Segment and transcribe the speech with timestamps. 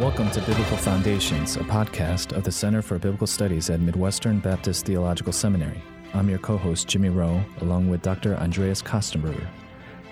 [0.00, 4.86] Welcome to Biblical Foundations, a podcast of the Center for Biblical Studies at Midwestern Baptist
[4.86, 5.82] Theological Seminary.
[6.14, 8.34] I'm your co host, Jimmy Rowe, along with Dr.
[8.36, 9.46] Andreas Kostenberger.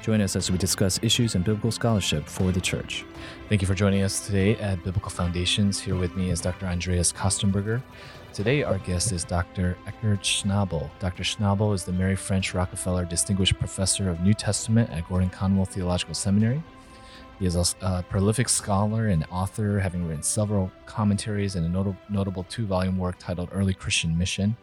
[0.03, 3.07] Join us as we discuss issues in biblical scholarship for the church.
[3.49, 5.81] Thank you for joining us today at Biblical Foundations.
[5.81, 6.67] Here with me is Dr.
[6.67, 7.83] Andreas Kostenberger.
[8.35, 9.79] Today, our guest is Dr.
[9.87, 10.91] Eckhard Schnabel.
[10.99, 11.23] Dr.
[11.23, 16.15] Schnabel is the Mary French Rockefeller Distinguished Professor of New Testament at Gordon Conwell Theological
[16.15, 16.63] Seminary.
[17.41, 22.45] He is a, prolific scholar and author, having written several commentaries and a not- notable
[22.45, 24.55] two volume work titled Early Christian Mission.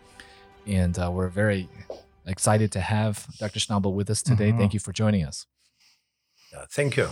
[0.67, 1.67] And uh, we're very
[2.27, 3.59] excited to have Dr.
[3.59, 4.49] Schnabel with us today.
[4.49, 4.59] Mm-hmm.
[4.59, 5.47] Thank you for joining us.
[6.55, 7.09] Uh, thank you.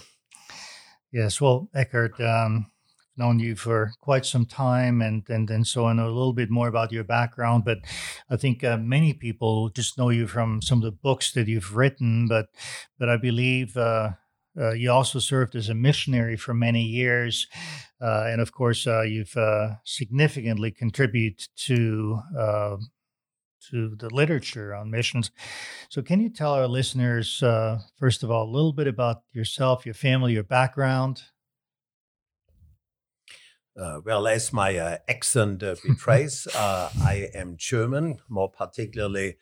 [1.11, 2.67] Yes, well, Eckhard, um,
[2.99, 6.33] I've known you for quite some time, and, and and so I know a little
[6.33, 7.65] bit more about your background.
[7.65, 7.79] But
[8.29, 11.75] I think uh, many people just know you from some of the books that you've
[11.75, 12.27] written.
[12.27, 12.49] But
[12.99, 14.11] but I believe uh,
[14.57, 17.47] uh, you also served as a missionary for many years,
[18.01, 22.19] uh, and of course, uh, you've uh, significantly contributed to
[23.69, 25.31] to the literature on missions.
[25.89, 29.85] So, can you tell our listeners, uh, first of all, a little bit about yourself,
[29.85, 31.23] your family, your background?
[33.77, 39.35] Uh, well, as my uh, accent uh, betrays, uh, I am German, more particularly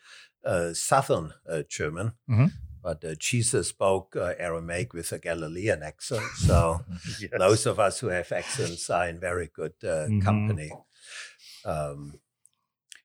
[0.44, 1.32] uh, Southern
[1.68, 2.12] German.
[2.28, 2.46] Mm-hmm.
[2.84, 6.22] But Jesus spoke Aramaic with a Galilean accent.
[6.36, 6.84] So,
[7.18, 7.30] yes.
[7.38, 10.20] those of us who have accents are in very good mm-hmm.
[10.20, 10.70] company.
[11.64, 12.20] Um,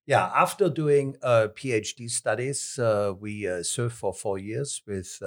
[0.06, 5.18] yeah, after doing uh, PhD studies, uh, we uh, served for four years with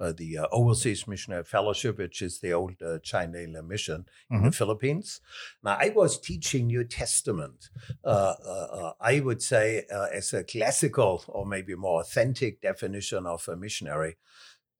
[0.00, 4.34] uh, uh, the uh, Overseas Missionary Fellowship, which is the old uh, China mission mm-hmm.
[4.34, 4.52] in the mm-hmm.
[4.52, 5.20] Philippines.
[5.62, 7.70] Now, I was teaching New Testament.
[8.04, 14.16] I would say, as a classical or maybe more authentic definition of a missionary,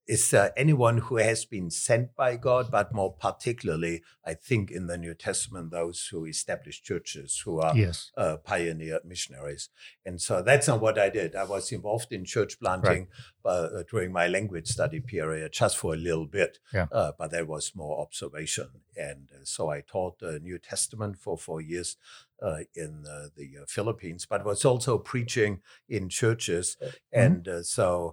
[0.09, 4.87] is uh, anyone who has been sent by God, but more particularly, I think in
[4.87, 8.11] the New Testament, those who established churches, who are yes.
[8.17, 9.69] uh, pioneer missionaries.
[10.07, 11.37] And so that's not what I did.
[11.37, 13.09] I was involved in church planting
[13.45, 13.53] right.
[13.53, 16.87] uh, during my language study period, just for a little bit, yeah.
[16.91, 18.69] Uh, but that was more observation.
[18.97, 21.97] And uh, so I taught the New Testament for four years.
[22.41, 27.21] Uh, in the Philippines, but was also preaching in churches, mm-hmm.
[27.21, 28.13] and so uh, uh,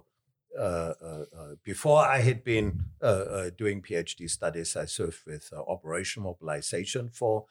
[0.58, 2.84] Uh, uh, uh, before I had been
[3.56, 7.46] doing PhD studies, I served with Operation Mobilization for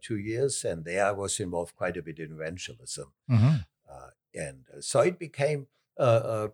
[0.00, 3.12] two years, and there I was involved quite a bit in evangelism.
[3.30, 3.56] Mm-hmm.
[4.34, 5.66] and so it became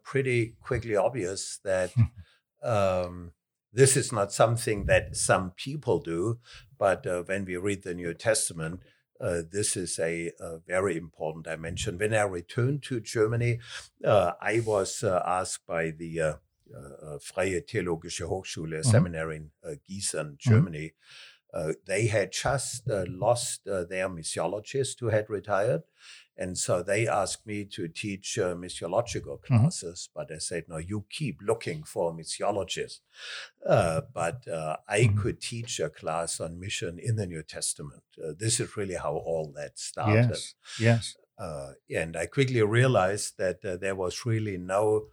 [0.02, 2.68] pretty quickly obvious that hmm.
[2.68, 3.32] um,
[3.72, 6.38] this is not something that some people do,
[6.78, 8.80] but uh, when we read the New Testament,
[9.20, 11.98] uh, this is a, a, very important dimension.
[11.98, 13.58] When I returned to Germany,
[14.04, 16.34] uh, I was uh, asked by the uh,
[16.74, 18.90] uh, Freie Theologische Hochschule mm-hmm.
[18.90, 19.50] seminary in
[19.88, 20.50] Gießen, mm-hmm.
[20.50, 20.92] Germany.
[21.54, 21.72] Mm-hmm.
[21.86, 25.82] they had just lost their missiologist who had retired.
[26.40, 29.56] And so they asked me to teach uh, missiological mm-hmm.
[29.56, 30.20] classes, mm-hmm.
[30.20, 33.00] but I said, no, you keep looking for missiologists.
[33.66, 35.18] Uh, but uh, I mm-hmm.
[35.18, 38.04] could teach a class on mission in the New Testament.
[38.16, 40.28] Uh, this is really how all that started.
[40.30, 40.54] Yes.
[40.78, 41.16] Yes.
[41.36, 45.08] Uh, and I quickly realized that uh, there was really no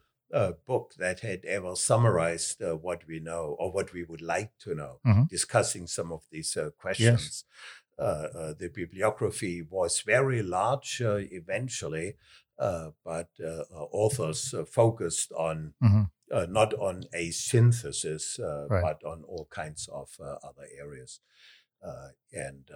[0.67, 4.99] book that had ever summarized what we know or what we would like to know,
[5.07, 5.23] mm-hmm.
[5.29, 7.21] discussing some of these questions.
[7.21, 7.43] Yes.
[7.97, 12.15] Uh, uh, the bibliography was very large uh, eventually,
[12.57, 13.29] but
[13.71, 16.51] authors focused on mm-hmm.
[16.51, 18.39] not on a synthesis,
[18.69, 18.83] right.
[18.83, 21.21] but on all kinds of other areas.
[22.33, 22.71] And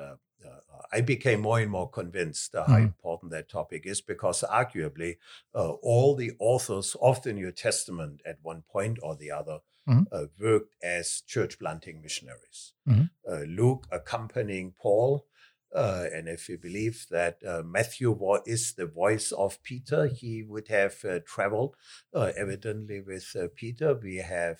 [0.91, 2.83] I became more and more convinced how mm-hmm.
[2.83, 5.17] important that topic is because arguably
[5.53, 9.59] all the authors of the New Testament at one point or the other
[9.89, 10.03] mm-hmm.
[10.11, 12.73] uh, worked as church planting missionaries.
[12.87, 13.03] Mm-hmm.
[13.27, 15.25] Uh, Luke accompanying Paul.
[15.73, 20.67] Uh, and if we believe that uh, Matthew is the voice of Peter, he would
[20.69, 21.75] have uh, traveled
[22.13, 23.93] uh, evidently with Peter.
[23.93, 24.59] We have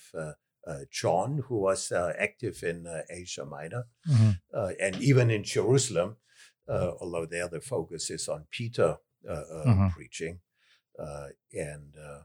[0.91, 4.31] John, who was active in Asia Minor mm-hmm.
[4.79, 6.17] and even in Jerusalem,
[6.67, 9.87] although there the focus is on Peter mm-hmm.
[9.89, 10.39] preaching.
[10.97, 12.21] and uh,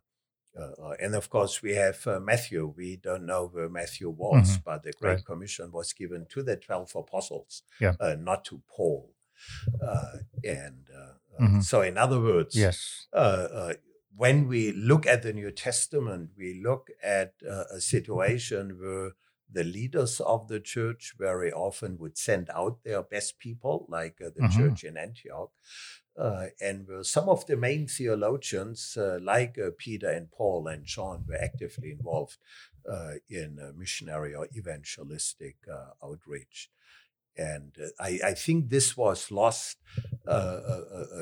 [0.61, 2.73] uh, and of course, we have uh, Matthew.
[2.77, 4.61] We don't know where Matthew was, mm-hmm.
[4.65, 5.25] but the Great right.
[5.25, 7.95] Commission was given to the 12 apostles, yeah.
[7.99, 9.11] Uh, not to Paul.
[9.83, 11.61] Uh, and uh, mm-hmm.
[11.61, 13.09] so, in other words, yes.
[14.17, 19.13] When we look at the New Testament, we look at a situation where
[19.51, 24.31] the leaders of the church very often would send out their best people, like the
[24.31, 24.59] mm-hmm.
[24.59, 25.51] church in Antioch.
[26.17, 31.25] Uh, and some of the main theologians, uh, like uh, Peter and Paul and John,
[31.27, 32.37] were actively involved
[32.91, 36.71] uh, in missionary or evangelistic uh, outreach.
[37.37, 39.79] and I, I, think this was lost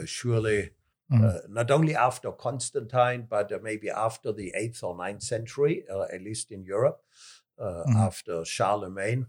[0.04, 0.72] surely
[1.12, 1.24] Mm.
[1.24, 6.06] Uh, not only after Constantine, but uh, maybe after the 8th or ninth century, uh,
[6.12, 7.02] at least in Europe,
[7.60, 7.94] mm.
[7.94, 9.26] after Charlemagne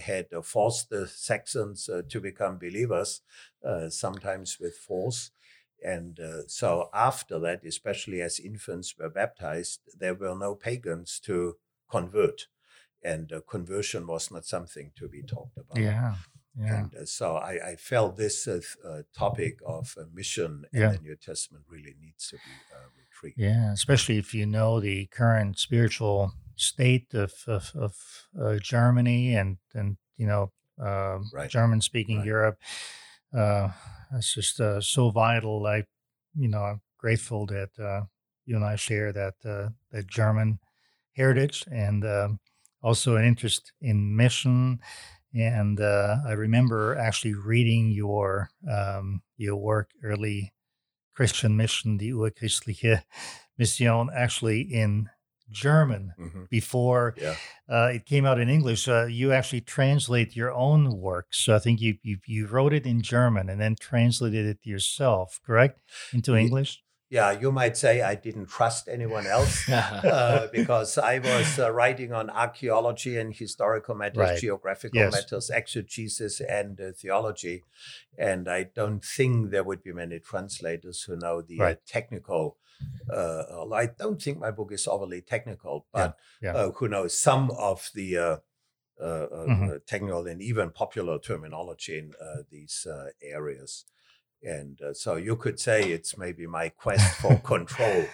[0.00, 3.20] had forced the Saxons to become believers,
[3.90, 5.30] sometimes with force.
[5.84, 11.58] And so after that, especially as infants were baptized, there were no pagans to
[11.90, 12.48] convert
[13.06, 15.80] and uh, conversion was not something to be talked about.
[15.80, 16.14] Yeah.
[16.58, 16.78] Yeah.
[16.78, 20.92] And uh, so I, I, felt this uh, uh topic of mission in yeah.
[20.92, 23.38] the New Testament really needs to be uh, retrieved.
[23.38, 27.94] Yeah, especially if you know the current spiritual state of, of, of
[28.40, 31.50] uh, Germany and, and you know, um, right.
[31.50, 32.26] German speaking right.
[32.26, 32.58] Europe.
[34.14, 35.66] it's just so vital.
[35.66, 35.84] I,
[36.34, 38.06] you know, I'm grateful that
[38.46, 40.58] you and I share that, that German
[41.16, 42.40] heritage and um,
[42.82, 44.78] also an interest in mission
[45.36, 50.52] and uh, I remember actually reading your um, your work, early
[51.14, 53.02] Christian mission, die urchristliche
[53.58, 55.08] Mission, actually in
[55.50, 56.44] German mm-hmm.
[56.50, 57.36] before yeah.
[57.70, 58.88] uh, it came out in English.
[58.88, 61.38] Uh, you actually translate your own works.
[61.38, 65.40] So I think you, you, you wrote it in German and then translated it yourself,
[65.46, 65.80] correct,
[66.12, 71.58] into English yeah, you might say I didn't trust anyone else uh, because I was
[71.58, 74.38] uh, writing on archaeology and historical matters, right.
[74.40, 75.12] geographical yes.
[75.12, 77.62] matters, exegesis, and uh, theology.
[78.18, 81.86] And I don't think there would be many translators who know the uh, right.
[81.86, 82.56] technical.
[83.10, 86.52] Uh, I don't think my book is overly technical, but yeah.
[86.52, 86.58] Yeah.
[86.58, 88.40] Uh, who knows some of the
[89.00, 89.76] mm-hmm.
[89.86, 92.12] technical and even popular terminology in
[92.50, 92.84] these
[93.22, 93.84] areas.
[94.42, 98.04] And uh, so you could say it's maybe my quest for control.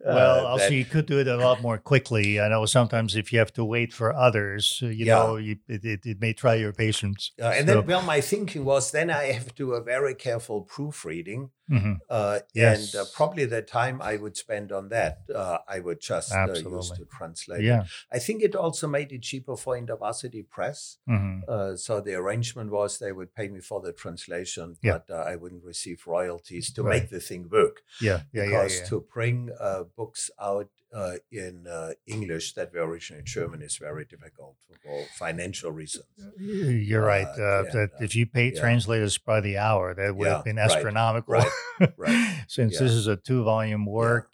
[0.00, 2.40] well, uh, also that, you could do it a lot more quickly.
[2.40, 5.14] I know sometimes if you have to wait for others, uh, you yeah.
[5.14, 7.32] know, you, it, it, may try your patience.
[7.40, 7.74] Uh, and so.
[7.74, 11.50] then, well, my thinking was then I have to do a very careful proofreading.
[11.70, 11.94] Mm-hmm.
[12.08, 12.94] Uh, yes.
[12.94, 15.20] And uh, probably the time I would spend on that,
[15.68, 17.62] I would just use to translate.
[17.62, 17.84] Yeah.
[18.12, 20.98] I think it also made it cheaper for InterVarsity Press.
[21.08, 21.76] Mm-hmm.
[21.76, 24.98] so the arrangement was they would pay me for the translation, yeah.
[25.06, 27.02] but I wouldn't receive royalties to right.
[27.02, 27.82] make the thing work.
[28.00, 32.80] Yeah, yeah, because yeah, to bring uh, books out uh, in uh, English that were
[32.80, 36.06] originally in German is very difficult for financial reasons.
[36.38, 37.26] You're right.
[37.26, 40.58] Uh, uh, that uh, if you pay translators by the hour, that would have been
[40.58, 41.34] astronomical.
[41.34, 41.92] Right.
[41.96, 42.44] right.
[42.48, 44.32] Since this is a two-volume work,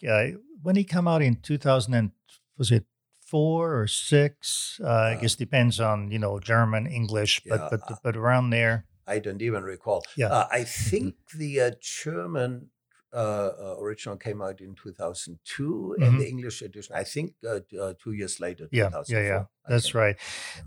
[0.62, 2.10] when he come out in 2000, and,
[2.56, 2.84] was it
[3.20, 4.80] four or six?
[4.84, 8.86] I guess depends on you know German, English, but but but around there.
[9.06, 10.04] I don't even recall.
[10.16, 10.26] Yeah.
[10.26, 12.68] Uh, I think the uh, German
[13.12, 16.02] uh, uh original came out in 2002, mm-hmm.
[16.02, 18.68] and the English edition, I think, uh, uh, two years later.
[18.70, 19.44] Yeah, yeah, yeah.
[19.68, 20.16] That's right.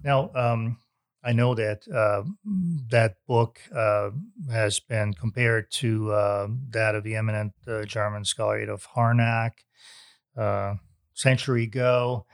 [0.03, 0.77] Now, um,
[1.23, 2.23] I know that uh,
[2.89, 4.11] that book uh,
[4.51, 6.09] has been compared to
[6.71, 7.53] that of the eminent
[7.85, 9.63] German scholar Adolf Harnack
[11.13, 12.25] century ago.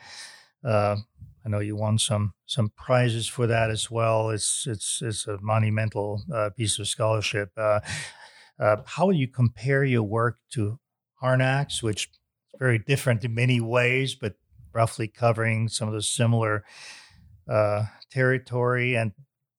[1.47, 4.31] I know you won some some prizes for that as well.
[4.31, 7.51] It's it's it's a monumental uh, piece of scholarship.
[8.59, 10.79] Uh, how would you compare your work to
[11.21, 12.19] Harnack's, which is
[12.59, 14.35] very different in many ways, but
[14.73, 16.63] roughly covering some of the similar
[17.49, 18.95] uh, territory?
[18.95, 19.11] And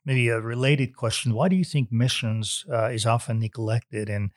[0.04, 4.32] maybe a related question: Why do you think missions uh, is often neglected in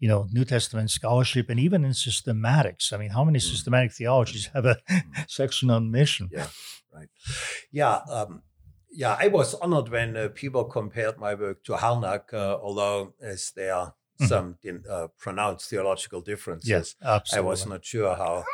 [0.00, 2.92] you know, New Testament scholarship and even in systematics.
[2.92, 3.42] I mean, how many mm.
[3.42, 4.78] systematic theologies have a
[5.28, 6.30] section on mission?
[6.32, 6.46] Yeah,
[6.92, 7.08] right.
[7.70, 8.42] Yeah, um,
[8.90, 9.16] yeah.
[9.18, 13.74] I was honored when uh, people compared my work to Harnack, uh, although as there
[13.74, 14.26] are mm-hmm.
[14.26, 17.46] some uh, pronounced theological differences, yes, absolutely.
[17.46, 18.44] I was not sure how.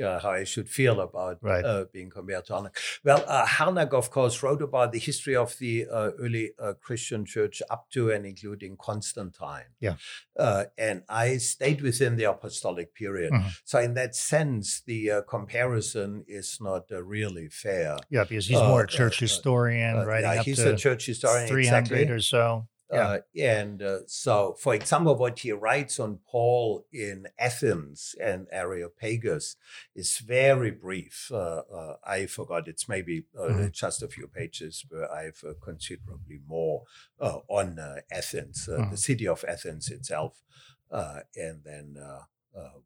[0.00, 1.64] Uh, how I should feel about right.
[1.64, 2.76] uh, being compared to Harnack.
[3.04, 7.24] Well, uh, Harnack, of course, wrote about the history of the uh, early uh, Christian
[7.24, 9.72] church up to and including Constantine.
[9.80, 9.96] Yeah.
[10.38, 13.32] Uh, and I stayed within the apostolic period.
[13.32, 13.48] Mm-hmm.
[13.64, 17.96] So, in that sense, the uh, comparison is not really fair.
[18.08, 20.22] Yeah, because he's more a church historian, right?
[20.22, 21.48] Yeah, he's a church historian.
[21.48, 22.14] 300 exactly.
[22.14, 22.66] or so.
[22.92, 23.08] Yeah.
[23.08, 29.56] Uh, and uh, so, for example, what he writes on Paul in Athens and Areopagus
[29.94, 31.30] is very brief.
[31.32, 33.66] Uh, uh I forgot, it's maybe uh, mm-hmm.
[33.72, 36.82] just a few pages where I've uh, considerably more
[37.18, 37.78] on
[38.10, 38.90] Athens, mm-hmm.
[38.90, 40.42] the city of Athens itself,
[40.90, 41.96] and then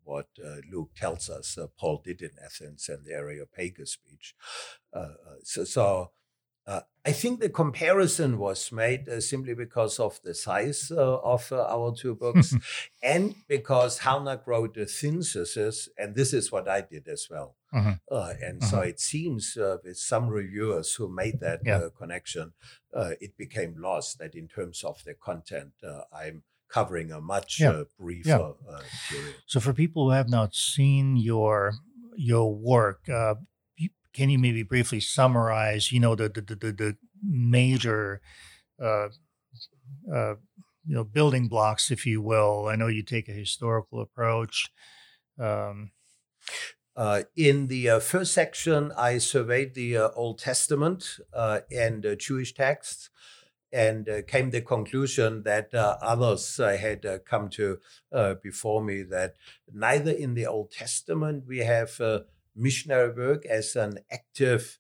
[0.05, 0.29] what
[0.71, 4.37] Luke tells us Paul did in Athens and the Areopagus speech.
[5.43, 6.11] so, so
[6.67, 11.53] Uh, I think the comparison was made uh, simply because of the size uh, of
[11.53, 12.57] uh, our two books
[13.03, 17.55] and because Harnack wrote the synthesis, and this is what I did as well.
[17.75, 18.17] Mm-hmm.
[18.43, 18.65] and mm-hmm.
[18.65, 21.89] so it seems uh, with some reviewers who made that yeah.
[21.97, 22.53] connection,
[23.21, 25.73] it became lost that in terms of the content,
[26.13, 27.83] I'm covering a much yeah.
[27.99, 28.79] briefer yeah.
[29.11, 29.35] period.
[29.47, 31.75] So, for people who have not seen your
[32.17, 33.09] your work,
[34.17, 38.23] can you maybe briefly summarize, you know, the the the, the major,
[38.83, 39.09] uh,
[40.13, 40.37] uh,
[40.87, 42.67] you know, building blocks, if you will?
[42.69, 44.71] I know you take a historical approach.
[45.39, 45.93] Um,
[46.97, 52.55] uh, in the uh, first section, I surveyed the uh, Old Testament uh, and Jewish
[52.55, 53.11] texts
[53.71, 57.81] and uh, came the conclusion that uh, others had come to
[58.43, 59.37] before me that
[59.71, 62.01] neither in the Old Testament we have
[62.57, 64.79] missionary work as an active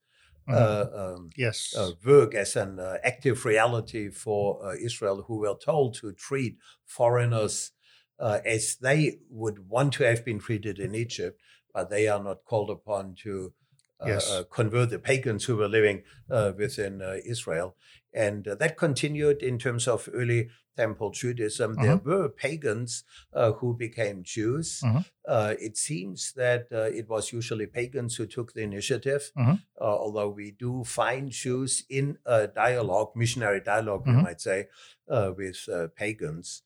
[0.49, 0.57] mm-hmm.
[0.57, 5.57] uh, um, yes uh, work as an uh, active reality for uh, Israel, who were
[5.63, 7.73] told to treat foreigners
[8.19, 11.39] uh, as they would want to have been treated in Egypt,
[11.75, 13.53] but they are not called upon to.
[13.99, 14.45] Uh, yes.
[14.51, 17.75] convert the pagans who were living within Israel.
[18.17, 21.83] And that continued in terms of early Temple Judaism, uh-huh.
[21.83, 23.05] there were pagans
[23.35, 24.81] uh, who became Jews.
[24.83, 25.03] Uh-huh.
[25.27, 29.57] Uh, it seems that uh, it was usually pagans who took the initiative, uh-huh.
[29.79, 34.69] Uh, although we do find Jews in a dialogue, missionary dialogue, we might say,
[35.09, 36.63] uh, with uh, pagans.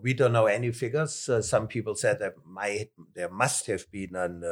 [0.00, 1.28] we don't know any figures.
[1.40, 4.44] some people said that might, there must have been an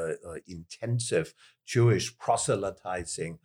[0.49, 3.39] intensive Jewish proselytizing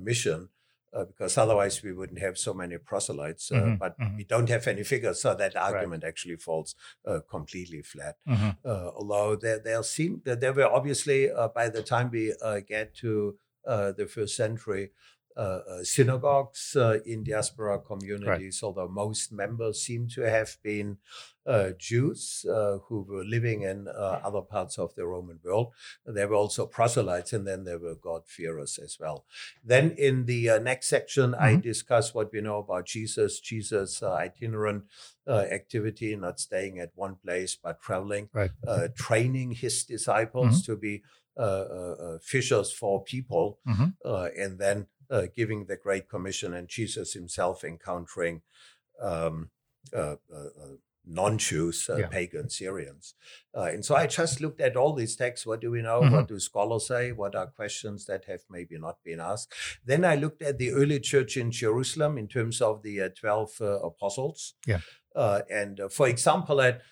[0.00, 0.48] mission
[0.92, 3.50] uh, because otherwise we wouldn't have so many proselytes.
[3.50, 4.16] Uh, mm-hmm, but mm-hmm.
[4.16, 6.08] we don't have any figures, so that argument right.
[6.08, 6.74] actually falls
[7.06, 8.16] uh, completely flat.
[8.28, 8.50] Mm-hmm.
[8.64, 12.60] Uh, although there, there seem that there were obviously uh, by the time we uh,
[12.66, 14.90] get to the first century.
[15.82, 18.66] Synagogues in diaspora communities, right.
[18.66, 20.98] although most members seem to have been
[21.46, 25.72] uh, Jews uh, who were living in uh, other parts of the Roman world.
[26.04, 29.24] There were also proselytes, and then there were God-fearers as well.
[29.64, 31.42] Then in the uh, next section, mm-hmm.
[31.42, 34.84] I discuss what we know about Jesus, Jesus' uh, itinerant
[35.26, 38.50] uh, activity, not staying at one place but traveling, right.
[38.94, 40.72] training his disciples mm-hmm.
[40.72, 41.02] to be
[42.22, 44.40] fishers for people, mm-hmm.
[44.40, 44.86] and then
[45.34, 48.42] giving the Great Commission, and Jesus himself encountering.
[49.00, 49.50] Um,
[49.94, 50.76] uh, uh,
[51.06, 52.06] non-Jews, uh, yeah.
[52.06, 53.14] pagan Syrians.
[53.54, 55.46] Uh, and so I just looked at all these texts.
[55.46, 56.02] What do we know?
[56.02, 56.14] Mm-hmm.
[56.14, 57.12] What do scholars say?
[57.12, 59.52] What are questions that have maybe not been asked?
[59.84, 63.50] Then I looked at the early church in Jerusalem in terms of the uh, 12
[63.60, 64.54] uh, apostles.
[64.66, 64.80] Yeah.
[65.14, 66.82] Uh, and uh, for example, at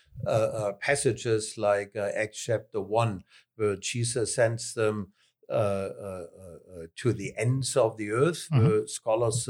[0.80, 3.22] passages like Acts chapter 1,
[3.56, 5.17] where Jesus sends them uh, uh, uh,
[5.48, 8.48] to the ends of the earth.
[8.52, 8.86] Mm-hmm.
[8.86, 9.48] scholars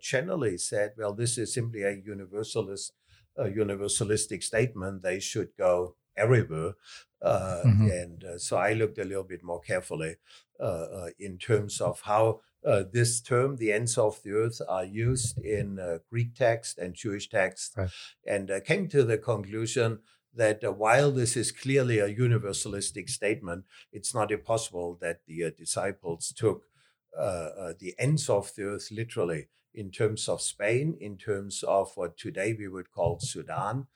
[0.00, 2.92] generally said, well, this is simply a universalist
[3.38, 6.74] universalistic statement, they should go everywhere.
[7.22, 7.86] Uh, mm-hmm.
[7.90, 10.16] And uh, so I looked a little bit more carefully
[10.58, 14.84] uh, uh in terms of how uh, this term, the ends of the earth, are
[14.84, 17.88] used in uh, Greek text and Jewish text, right.
[18.26, 20.00] and came to the conclusion
[20.34, 26.64] that while this is clearly a universalistic statement, it's not impossible that the disciples took
[27.12, 32.54] the ends of the earth literally in terms of Spain, in terms of what today
[32.58, 33.86] we would call Sudan.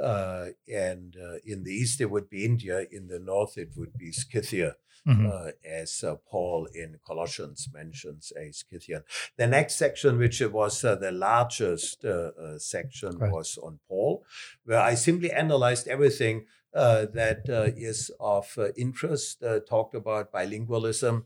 [0.00, 2.86] Uh, and uh, in the east, it would be India.
[2.90, 5.26] In the north, it would be Scythia, mm-hmm.
[5.26, 9.02] uh, as uh, Paul in Colossians mentions a Scythian.
[9.36, 13.32] The next section, which was uh, the largest uh, section, right.
[13.32, 14.24] was on Paul,
[14.64, 21.24] where I simply analyzed everything that is of interest, talked about bilingualism.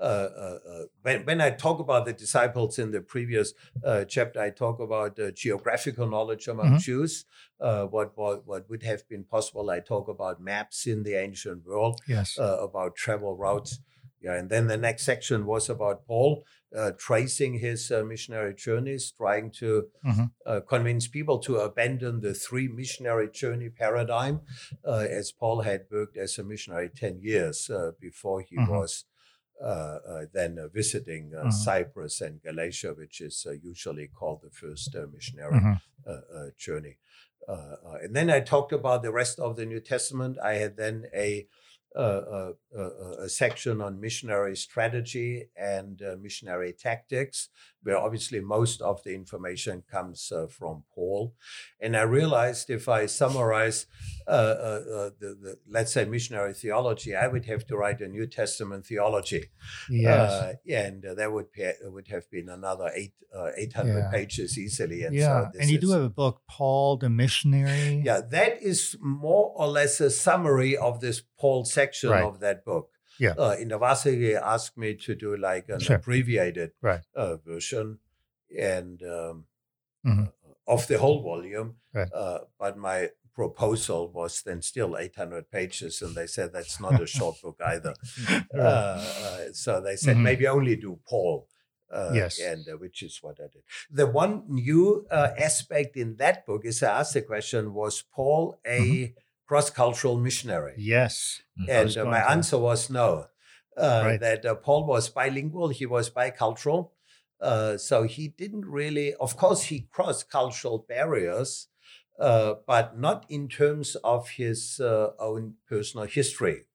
[0.00, 3.52] Uh, uh, uh, when, when I talk about the disciples in the previous
[4.08, 6.78] chapter, I talk about geographical knowledge among mm-hmm.
[6.78, 7.24] Jews,
[7.58, 9.68] what, what, what would have been possible.
[9.70, 12.38] I talk about maps in the ancient world, yes.
[12.38, 13.80] about travel routes.
[14.22, 16.44] Yeah, and then the next section was about Paul
[16.76, 20.24] uh, tracing his uh, missionary journeys, trying to mm-hmm.
[20.44, 24.42] uh, convince people to abandon the three missionary journey paradigm,
[24.86, 28.70] as Paul had worked as a missionary 10 years before he mm-hmm.
[28.70, 29.04] was
[29.62, 31.50] Uh, uh, then uh, visiting uh, mm-hmm.
[31.50, 36.48] Cyprus and Galatia, which is usually called the first missionary mm-hmm.
[36.56, 36.96] journey.
[37.46, 40.38] and then I talked about the rest of the New Testament.
[40.42, 41.46] I had then a
[41.94, 42.52] a,
[43.18, 47.48] a, section on missionary strategy and uh, missionary tactics,
[47.82, 51.34] where obviously most of the information comes uh, from Paul.
[51.80, 53.86] And I realized if I summarize
[54.26, 58.08] uh, uh, uh, the, the, let's say, missionary theology, I would have to write a
[58.08, 59.46] New Testament theology.
[59.88, 60.56] Yes.
[60.68, 63.14] and that would, be, would have been another eight,
[63.56, 64.10] 800 yeah.
[64.10, 65.04] pages easily.
[65.04, 65.50] And yeah.
[65.52, 68.02] So and you is, do have a book, Paul the Missionary.
[68.04, 72.24] Yeah, that is more or less a summary of this Paul section right.
[72.24, 72.90] of that book.
[73.20, 73.34] Yeah.
[73.36, 75.96] Uh, InterVarsity, asked me to do like an sure.
[75.96, 77.02] abbreviated right.
[77.14, 77.98] uh, version
[78.58, 79.44] and um,
[80.06, 80.24] mm-hmm.
[80.66, 81.76] of the whole volume.
[81.92, 82.10] Right.
[82.12, 87.06] Uh, but my proposal was then still 800 pages, and they said that's not a
[87.06, 87.94] short book either.
[88.54, 90.24] Uh, uh, so they said mm-hmm.
[90.24, 91.46] maybe only do Paul.
[91.92, 92.40] Uh, yes.
[92.40, 93.62] And uh, which is what I did.
[93.90, 98.58] The one new uh, aspect in that book is I asked the question was Paul
[98.64, 99.12] a mm-hmm
[99.50, 100.74] cross cultural missionary?
[100.78, 101.42] Yes.
[101.60, 101.68] Mm.
[101.68, 103.26] And uh, my answer was no.
[103.76, 104.20] Uh, right.
[104.20, 106.90] That uh, Paul was bilingual, he was bicultural.
[107.40, 111.66] Uh, so he didn't really, of course, he crossed cultural barriers,
[112.20, 116.66] uh, but not in terms of his uh, own personal history.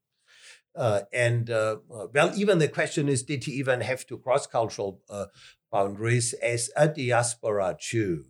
[0.76, 5.02] and well, even the question is did he even have to cross cultural
[5.72, 8.26] boundaries as a diaspora Jew?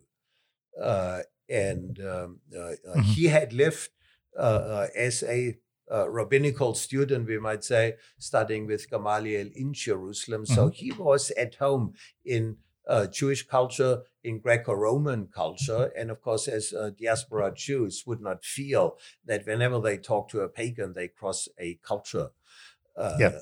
[1.48, 3.00] and um, mm-hmm.
[3.00, 3.90] he had lived
[4.38, 5.56] uh, uh, as a
[5.90, 10.42] uh, rabbinical student, we might say, studying with Gamaliel in Jerusalem.
[10.42, 10.54] Mm-hmm.
[10.54, 12.56] So he was at home in
[12.88, 18.44] uh, Jewish culture, in Greco-Roman culture, and of course, as uh, diaspora Jews would not
[18.44, 22.30] feel that whenever they talk to a pagan, they cross a culture.
[22.96, 23.32] Uh, yeah.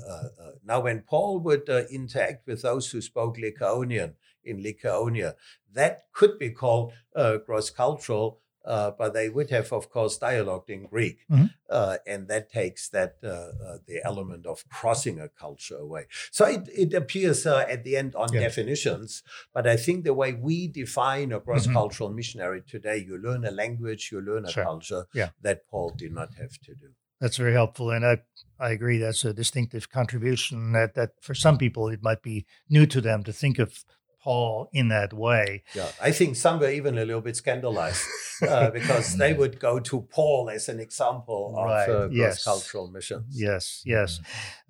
[0.65, 5.35] now, when Paul would interact with those who spoke Lycaonian in Lycaonia,
[5.73, 11.19] that could be called cross-cultural uh, but they would have, of course, dialogued in Greek,
[11.31, 11.47] mm-hmm.
[11.69, 16.07] uh, and that takes that uh, uh the element of crossing a culture away.
[16.31, 18.41] So it, it appears uh, at the end on yeah.
[18.41, 22.17] definitions, but I think the way we define a cross-cultural mm-hmm.
[22.17, 24.65] missionary today, you learn a language, you learn a sure.
[24.65, 25.31] culture yeah.
[25.43, 26.89] that Paul did not have to do.
[27.21, 28.19] That's very helpful, and I
[28.59, 28.99] I agree.
[28.99, 30.73] That's a distinctive contribution.
[30.73, 33.85] That that for some people it might be new to them to think of
[34.25, 35.63] Paul in that way.
[35.75, 38.03] Yeah, I think some were even a little bit scandalized
[38.41, 41.89] uh, because they would go to Paul as an example of right.
[41.89, 42.43] uh, yes.
[42.43, 43.27] cross-cultural missions.
[43.29, 44.21] Yes, yes.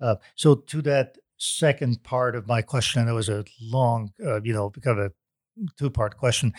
[0.01, 4.53] Uh, so to that second part of my question, that was a long, uh, you
[4.53, 5.11] know, kind of a
[5.79, 6.51] two-part question.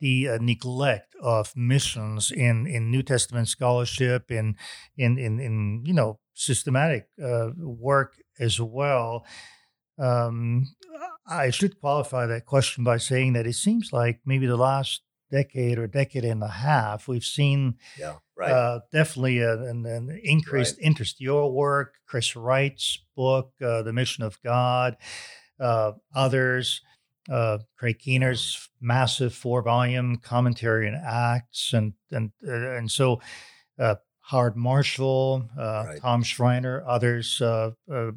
[0.00, 4.56] The uh, neglect of missions in in New Testament scholarship, in
[4.96, 9.24] in in, in you know systematic uh, work as well.
[9.98, 10.64] Um,
[11.26, 15.78] I should qualify that question by saying that it seems like maybe the last decade
[15.78, 18.50] or decade and a half, we've seen yeah, right.
[18.50, 20.86] uh, definitely a, an, an, increased right.
[20.86, 21.20] interest.
[21.20, 24.96] Your work, Chris Wright's book, uh, The Mission of God,
[25.58, 26.82] uh, others,
[27.30, 33.20] uh, Craig Keener's massive four volume commentary on Acts, and and uh, and so
[33.78, 33.96] uh,
[34.30, 36.00] Howard Marshall, uh, right.
[36.00, 38.12] Tom Schreiner, others uh, uh,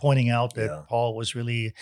[0.00, 0.82] pointing out that yeah.
[0.88, 1.72] Paul was really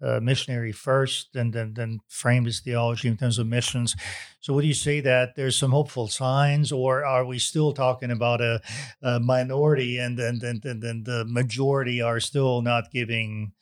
[0.00, 3.96] a missionary first and then, then framed his theology in terms of missions.
[4.38, 8.40] So, would you say that there's some hopeful signs, or are we still talking about
[8.40, 8.60] a,
[9.02, 13.52] a minority and then, then, then, then the majority are still not giving?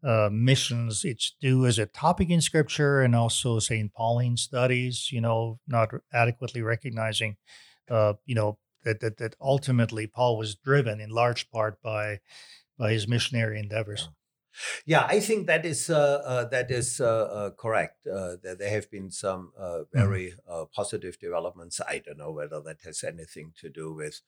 [0.00, 3.92] Uh, missions its due as a topic in scripture and also St.
[3.92, 7.36] Pauline studies, you know, not adequately recognizing,
[7.90, 12.20] uh, you know, that, that that ultimately Paul was driven in large part by
[12.78, 14.08] by his missionary endeavors.
[14.86, 18.06] Yeah, I think that is uh, uh, that is uh, uh correct.
[18.06, 19.98] Uh, that there have been some uh, mm-hmm.
[19.98, 20.64] very mm-hmm.
[20.74, 21.80] positive developments.
[21.86, 24.20] I don't know whether that has anything to do with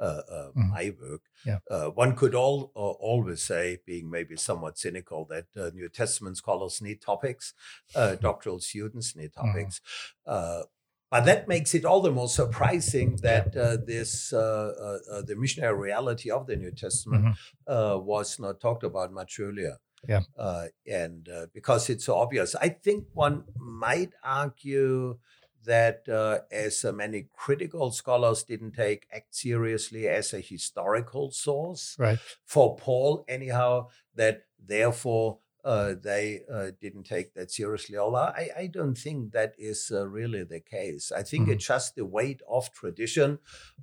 [0.00, 0.70] mm-hmm.
[0.70, 1.22] my work.
[1.44, 1.88] Yeah.
[1.88, 7.54] one could all always say, being maybe somewhat cynical, that New Testament scholars need topics,
[7.94, 8.20] mm-hmm.
[8.20, 10.62] doctoral students need mm-hmm.
[11.10, 15.36] But that makes it all the more surprising that uh, this uh, uh, uh, the
[15.36, 17.32] missionary reality of the New Testament mm-hmm.
[17.66, 19.76] Uh, was not talked about much earlier.
[20.08, 25.18] Yeah, uh, and because it's so obvious, I think one might argue
[25.64, 26.08] that
[26.52, 32.18] as many critical scholars didn't take Acts seriously as a historical source right.
[32.44, 35.38] for Paul, anyhow, that therefore
[35.68, 37.98] uh, they uh, didn't take that seriously.
[37.98, 41.12] Although I, I don't think that is uh, really the case.
[41.14, 41.52] I think mm-hmm.
[41.52, 43.38] it's just the weight of tradition.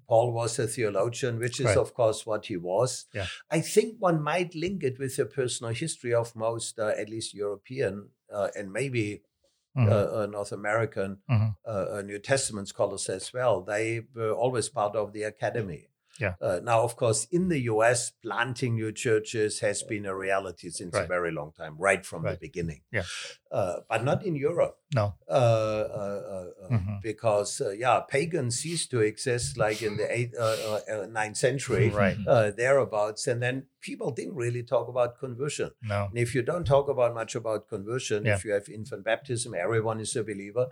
[0.10, 1.78] Paul was a theologian, which is, right.
[1.78, 3.06] of course, what he was.
[3.14, 3.28] Yeah.
[3.52, 7.36] I think one might link it with the personal history of most, uh, at least
[7.36, 9.22] European uh, and maybe
[9.78, 10.32] Mm-hmm.
[10.32, 12.08] North American mm-hmm.
[12.08, 13.62] New Testament scholars as well.
[13.62, 15.90] They were always part of the academy.
[16.20, 16.36] Yeah.
[16.42, 20.94] Uh, now, of course, in the U.S., planting new churches has been a reality since
[20.96, 21.04] Right.
[21.04, 22.82] a very long time, right from the beginning.
[22.92, 23.04] Yeah.
[23.52, 24.78] Uh, but not in Europe.
[24.94, 25.16] No.
[25.30, 27.02] Uh, uh, uh, uh, Mhm.
[27.02, 30.58] Because, uh, yeah, pagans ceased to exist like in the eighth, uh,
[30.90, 32.18] uh, uh, ninth century, Right.
[32.28, 33.28] uh, thereabouts.
[33.28, 35.72] And then people didn't really talk about conversion.
[35.82, 36.06] No.
[36.10, 38.36] And if you don't talk about much about conversion, Yeah.
[38.36, 40.68] if you have infant baptism, everyone is a believer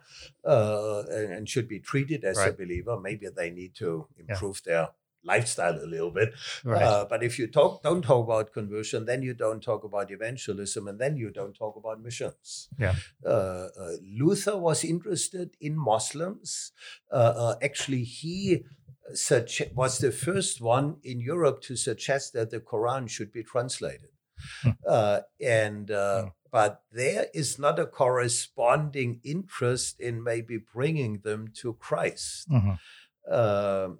[0.46, 3.00] uh, and, and should be treated as a believer.
[3.00, 4.90] Maybe they need to improve their
[5.24, 6.34] lifestyle a little bit.
[6.64, 6.84] Right.
[6.84, 10.88] Uh, but if you talk, don't talk about conversion, then you don't talk about evangelism,
[10.88, 12.70] and then you don't talk about missions.
[12.78, 12.96] Yeah.
[13.26, 16.72] Uh, uh, Luther was interested in Muslims.
[17.12, 18.64] Uh, uh, actually, he
[19.14, 24.10] such was the first one in Europe to suggest that the Quran should be translated.
[24.62, 24.72] Hmm.
[24.88, 26.30] Uh, and uh, Hmm.
[26.52, 32.50] but there is not a corresponding interest in maybe bringing them to Christ.
[32.50, 32.80] Mhm.
[33.28, 34.00] Um,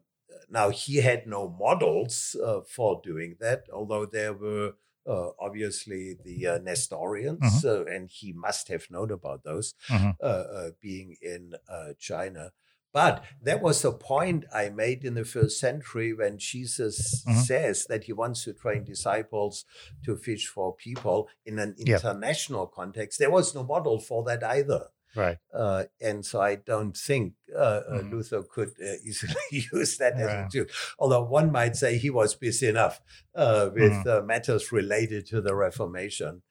[0.50, 4.74] now he had no models uh, for doing that, although there were
[5.06, 10.18] uh, obviously the uh, Nestorians, uh, and he must have known about those Mhm.
[10.22, 12.52] uh, uh, being in uh, China.
[12.94, 17.46] But that was a point I made in the first century when Jesus Mhm.
[17.48, 19.66] says that he wants to train disciples
[20.04, 23.18] to fish for people in an international context.
[23.18, 24.90] There was no model for that either.
[25.16, 25.38] Right.
[25.54, 28.10] Uh, and so I don't think uh, Mhm.
[28.12, 30.66] Luther could uh, easily use that as a tool.
[30.98, 33.02] Although one might say he was busy enough
[33.36, 36.42] uh, with uh, matters related to the Reformation.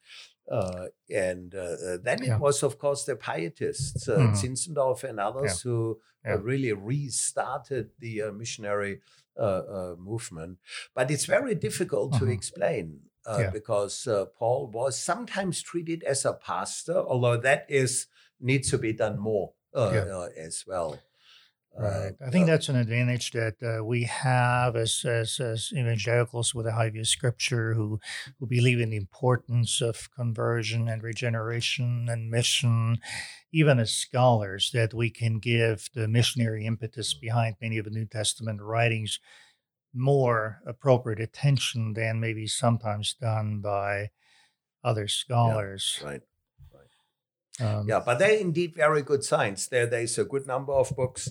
[0.50, 2.34] Uh, and then Yeah.
[2.34, 4.34] it was, of course, the Pietists, uh, Mhm.
[4.34, 6.40] Zinzendorf and others, who uh, Yeah.
[6.40, 9.00] really restarted the uh, missionary
[9.98, 10.58] movement.
[10.94, 12.32] But it's very difficult to Mhm.
[12.32, 13.50] explain uh, Yeah.
[13.52, 18.06] because uh, Paul was sometimes treated as a pastor, although that is
[18.42, 20.16] needs to be done more uh, Yeah.
[20.16, 20.98] uh, as well.
[21.74, 22.12] Right.
[22.20, 26.66] Uh, I think that's an advantage that uh, we have as, as as evangelicals with
[26.66, 27.98] a high view of scripture who
[28.38, 32.98] who believe in the importance of conversion and regeneration and mission,
[33.52, 38.04] even as scholars, that we can give the missionary impetus behind many of the New
[38.06, 39.18] Testament writings
[39.94, 44.10] more appropriate attention than maybe sometimes done by
[44.84, 46.00] other scholars.
[46.04, 46.22] right.
[47.60, 49.68] Um, Yeah, but they're indeed very good signs.
[49.68, 51.30] There, there's a good number of books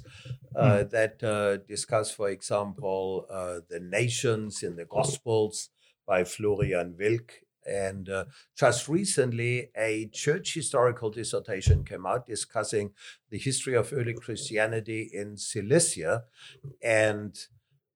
[0.55, 5.69] uh, that uh, discuss, for example, uh, the nations in the Gospels
[6.05, 7.33] by Florian Wilk.
[7.65, 8.25] And uh,
[8.57, 12.91] just recently, a church historical dissertation came out discussing
[13.29, 16.23] the history of early Christianity in Cilicia.
[16.83, 17.35] And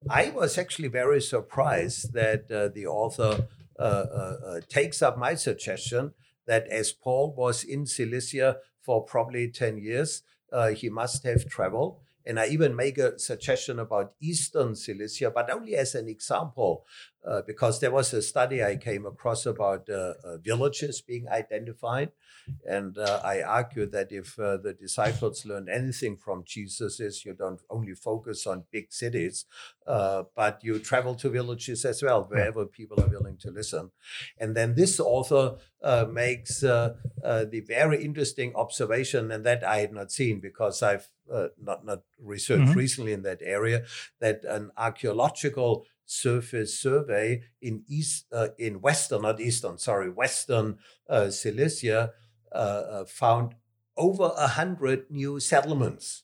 [0.09, 6.13] I was actually very surprised that uh, the author uh, takes up my suggestion
[6.47, 11.99] that as Paul was in Cilicia for probably 10 years, uh, he must have traveled.
[12.25, 16.86] And I even make a suggestion about Eastern Cilicia, but only as an example,
[17.27, 22.11] uh, because there was a study I came across about uh, uh, villages being identified.
[22.67, 27.33] And uh, I argue that if uh, the disciples learned anything from Jesus, is you
[27.33, 29.45] don't only focus on big cities,
[29.88, 33.91] uh, but you travel to villages as well, wherever people are willing to listen.
[34.38, 40.11] And then this author uh, makes the very interesting observation, and that I had not
[40.11, 42.75] seen because I've uh, not not researched Mhm.
[42.75, 43.85] recently in that area,
[44.19, 50.77] that an archaeological surface survey in east uh, in western, not eastern, sorry, western
[51.09, 52.11] uh, Cilicia
[52.51, 53.55] uh, uh, found
[53.97, 56.23] over a hundred new settlements.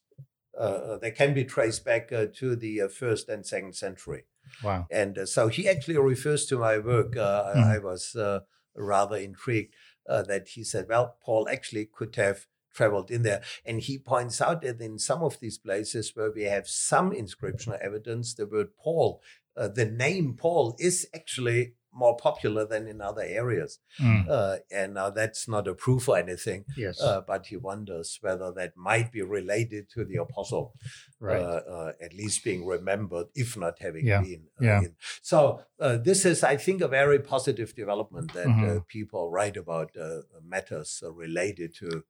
[0.57, 4.25] Uh, they can be traced back uh, to the uh, first and second century.
[4.61, 4.85] Wow.
[4.91, 7.15] And uh, so he actually refers to my work.
[7.15, 7.75] Uh, I- Mhm.
[7.75, 8.41] I was uh,
[8.75, 9.73] rather intrigued
[10.07, 13.41] uh, that he said, well, Paul actually could have traveled in there.
[13.65, 17.79] And he points out that in some of these places where we have some inscriptional
[17.79, 19.21] evidence, the word Paul,
[19.57, 23.79] uh, the name Paul is actually more popular than in other areas.
[23.99, 27.01] Mm, Uh, and now that's not a proof or anything, yes.
[27.01, 30.73] uh, but he wonders whether that might be related to the apostle
[31.19, 31.41] right.
[31.41, 34.43] uh, uh, at least being remembered, if not having Yeah, been.
[34.61, 34.81] uh, yeah.
[34.83, 34.95] in.
[35.21, 38.87] So uh, this is, I think, a very positive development that uh, Mhm.
[38.87, 42.05] people write about uh, matters uh, related to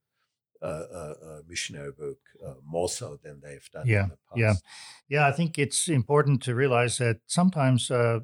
[1.48, 4.40] missionary work uh, more so than they've done Yeah, in the past.
[4.40, 4.54] yeah.
[5.10, 8.20] Yeah, I think it's important to realize that sometimes uh,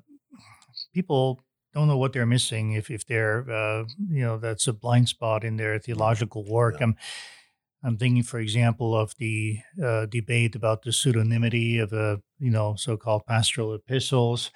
[0.94, 1.42] people
[1.74, 5.44] don't know what they're missing if if they're uh, you know that's a blind spot
[5.44, 6.76] in their theological work.
[6.80, 6.86] Yeah.
[6.86, 6.96] I'm
[7.84, 12.76] I'm thinking, for example, of the uh, debate about the pseudonymity of uh, you know
[12.76, 14.52] so-called pastoral epistles,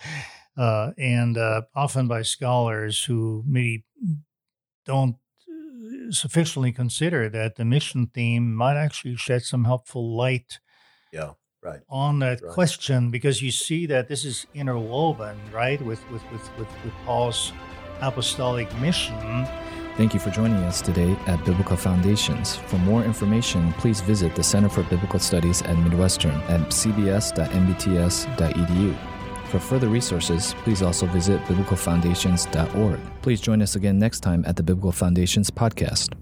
[0.57, 3.85] uh, and uh, often by scholars who maybe
[4.85, 5.15] don't
[6.13, 10.59] sufficiently consider that the mission theme might actually shed some helpful light
[11.11, 11.31] Yeah.
[11.63, 11.81] right.
[11.89, 12.53] on that Right.
[12.53, 17.51] question because you see that this is interwoven, right, with with with with, with Paul's
[18.01, 19.15] apostolic mission.
[19.97, 22.55] Thank you for joining us today at Biblical Foundations.
[22.55, 28.95] For more information, please visit the Center for Biblical Studies at Midwestern at cbs.mbts.edu.
[29.51, 32.99] For further resources, please also visit biblicalfoundations.org.
[33.21, 36.13] Please join us again next time at the Biblical Foundations podcast.